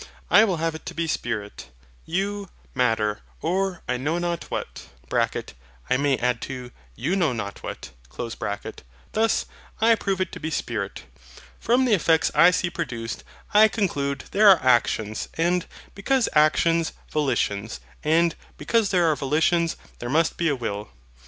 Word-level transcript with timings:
I 0.31 0.45
will 0.45 0.57
have 0.57 0.73
it 0.73 0.83
to 0.87 0.95
be 0.95 1.05
Spirit, 1.05 1.67
you 2.07 2.49
Matter, 2.73 3.19
or 3.39 3.83
I 3.87 3.97
know 3.97 4.17
not 4.17 4.45
what 4.49 4.87
(I 5.91 5.97
may 5.97 6.17
add 6.17 6.41
too, 6.41 6.71
you 6.95 7.15
know 7.15 7.33
not 7.33 7.61
what) 7.61 7.91
Third 8.11 8.35
Nature. 8.41 8.73
Thus, 9.11 9.45
I 9.79 9.93
prove 9.93 10.19
it 10.19 10.31
to 10.31 10.39
be 10.39 10.49
Spirit. 10.49 11.03
From 11.59 11.85
the 11.85 11.93
effects 11.93 12.31
I 12.33 12.49
see 12.49 12.71
produced, 12.71 13.23
I 13.53 13.67
conclude 13.67 14.23
there 14.31 14.49
are 14.49 14.65
actions; 14.67 15.29
and, 15.35 15.67
because 15.93 16.27
actions, 16.33 16.93
volitions; 17.11 17.79
and, 18.03 18.33
because 18.57 18.89
there 18.89 19.05
are 19.05 19.15
volitions, 19.15 19.77
there 19.99 20.09
must 20.09 20.35
be 20.35 20.47
a 20.49 20.55
WILL. 20.55 20.89